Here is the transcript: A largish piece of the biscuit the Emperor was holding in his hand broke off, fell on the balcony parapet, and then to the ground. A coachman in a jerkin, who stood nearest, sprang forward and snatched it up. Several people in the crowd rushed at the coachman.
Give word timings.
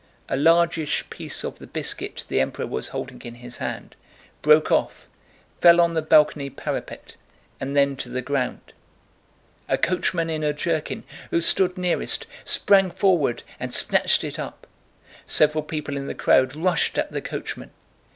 A 0.29 0.35
largish 0.35 1.07
piece 1.11 1.43
of 1.43 1.59
the 1.59 1.67
biscuit 1.67 2.25
the 2.27 2.39
Emperor 2.41 2.65
was 2.65 2.87
holding 2.87 3.21
in 3.21 3.35
his 3.35 3.57
hand 3.57 3.95
broke 4.41 4.71
off, 4.71 5.05
fell 5.61 5.79
on 5.79 5.93
the 5.93 6.01
balcony 6.01 6.49
parapet, 6.49 7.15
and 7.59 7.77
then 7.77 7.95
to 7.97 8.09
the 8.09 8.23
ground. 8.23 8.73
A 9.69 9.77
coachman 9.77 10.27
in 10.27 10.43
a 10.43 10.53
jerkin, 10.53 11.03
who 11.29 11.39
stood 11.39 11.77
nearest, 11.77 12.25
sprang 12.43 12.89
forward 12.89 13.43
and 13.59 13.71
snatched 13.71 14.23
it 14.23 14.39
up. 14.39 14.65
Several 15.27 15.63
people 15.63 15.95
in 15.95 16.07
the 16.07 16.15
crowd 16.15 16.55
rushed 16.55 16.97
at 16.97 17.11
the 17.11 17.21
coachman. 17.21 17.69